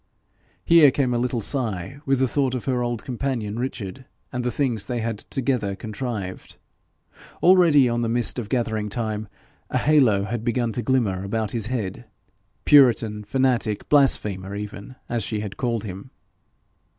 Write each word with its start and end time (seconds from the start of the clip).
Here 0.65 0.89
came 0.89 1.13
a 1.13 1.19
little 1.19 1.41
sigh 1.41 1.99
with 2.07 2.17
the 2.19 2.27
thought 2.27 2.55
of 2.55 2.65
her 2.65 2.81
old 2.81 3.03
companion 3.03 3.59
Richard, 3.59 4.05
and 4.33 4.43
the 4.43 4.49
things 4.49 4.87
they 4.87 4.97
had 4.99 5.19
together 5.29 5.75
contrived. 5.75 6.57
Already, 7.43 7.87
on 7.87 8.01
the 8.01 8.09
mist 8.09 8.39
of 8.39 8.49
gathering 8.49 8.89
time, 8.89 9.27
a 9.69 9.77
halo 9.77 10.23
had 10.23 10.43
begun 10.43 10.71
to 10.71 10.81
glimmer 10.81 11.23
about 11.23 11.51
his 11.51 11.67
head, 11.67 12.05
puritan, 12.65 13.25
fanatic, 13.25 13.87
blasphemer 13.89 14.55
even, 14.55 14.95
as 15.07 15.21
she 15.23 15.41
had 15.41 15.55
called 15.55 15.83
him. 15.83 16.09